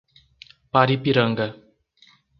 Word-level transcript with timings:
Paripiranga 0.71 1.47